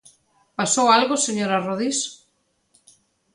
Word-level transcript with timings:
¿Pasou 0.57 0.87
algo, 0.99 1.15
señora 1.27 1.63
Rodís? 1.67 1.99